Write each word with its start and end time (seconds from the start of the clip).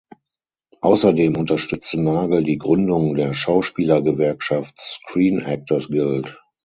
Außerdem 0.79 1.37
unterstützte 1.37 2.01
Nagel 2.01 2.43
die 2.43 2.57
Gründung 2.57 3.13
der 3.13 3.35
Schauspielergewerkschaft 3.35 4.81
Screen 4.81 5.41
Actors 5.43 5.89
Guild. 5.89 6.41